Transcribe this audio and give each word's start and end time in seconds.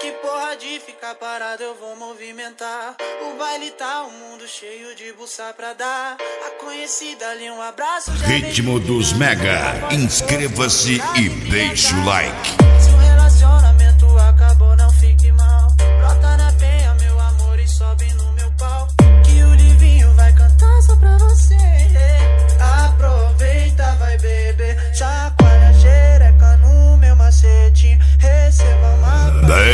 Que 0.00 0.12
porra 0.12 0.56
de 0.56 0.78
ficar 0.80 1.14
parado, 1.14 1.62
eu 1.62 1.74
vou 1.74 1.96
movimentar. 1.96 2.96
O 3.22 3.38
baile 3.38 3.70
tá 3.70 4.04
o 4.04 4.08
um 4.08 4.10
mundo 4.10 4.46
cheio 4.46 4.94
de 4.94 5.12
buçar 5.14 5.54
pra 5.54 5.72
dar. 5.72 6.16
A 6.46 6.50
conhecida 6.62 7.28
ali 7.30 7.50
um 7.50 7.62
abraço. 7.62 8.10
Ritmo 8.10 8.78
dos 8.78 9.12
Mega. 9.14 9.58
Inscreva-se 9.90 11.00
e 11.16 11.28
deixe 11.28 11.94
o 11.94 12.04
like. 12.04 12.75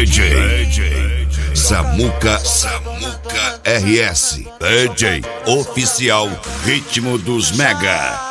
DJ, 0.00 0.30
DJ 0.64 1.28
Samuca, 1.54 2.38
Samuca 2.38 3.60
RS, 3.66 4.40
DJ 4.58 5.22
Oficial 5.46 6.30
Ritmo 6.64 7.18
dos 7.18 7.52
Mega. 7.52 8.29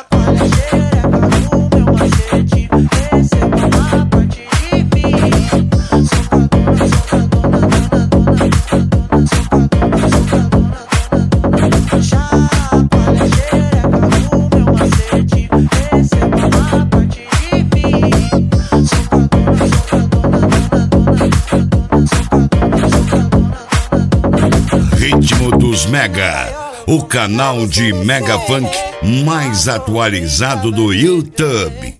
Discos 25.69 25.85
Mega, 25.85 26.73
o 26.87 27.03
canal 27.03 27.67
de 27.67 27.93
mega 27.93 28.39
funk 28.39 28.75
mais 29.23 29.67
atualizado 29.67 30.71
do 30.71 30.91
YouTube. 30.91 31.95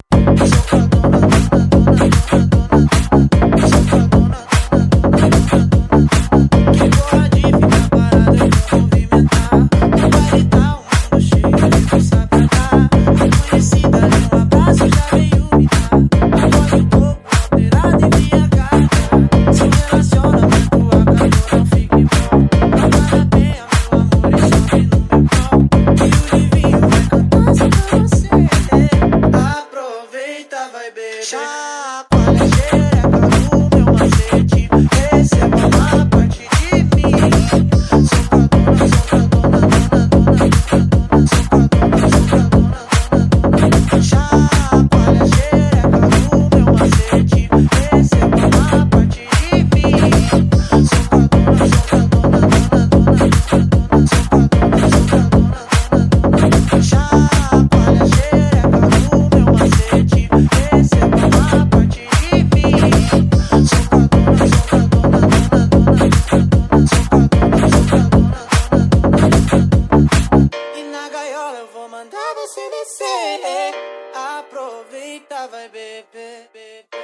tava 75.30 75.68
bebê, 75.70 76.04
bebê. 76.12 76.99